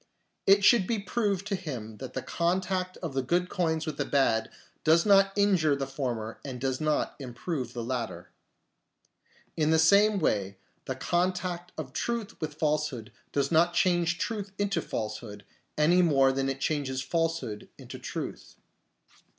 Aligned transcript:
It 0.47 0.63
should 0.65 0.87
be 0.87 0.97
proved 0.97 1.45
to 1.45 1.55
him 1.55 1.97
that 1.97 2.13
the 2.13 2.23
contact 2.23 2.97
of 3.03 3.13
the 3.13 3.21
good 3.21 3.49
coins 3.49 3.85
with 3.85 3.97
the 3.97 4.03
bad 4.05 4.49
does 4.83 5.05
not 5.05 5.31
injure 5.35 5.75
the 5.75 5.85
former 5.85 6.39
and 6.43 6.59
does 6.59 6.81
not 6.81 7.15
improve 7.19 7.73
the 7.73 7.83
latter. 7.83 8.31
In 9.55 9.69
the 9.69 9.77
same 9.77 10.17
way 10.17 10.57
the 10.85 10.95
contact 10.95 11.71
of 11.77 11.93
truth 11.93 12.41
with 12.41 12.55
falsehood 12.55 13.11
does 13.31 13.51
not 13.51 13.75
change 13.75 14.17
truth 14.17 14.53
into 14.57 14.81
falsehood, 14.81 15.45
any 15.77 16.01
more 16.01 16.31
than 16.31 16.49
it 16.49 16.59
changes 16.59 17.03
falsehood 17.03 17.69
into 17.77 17.99
truth. 17.99 18.55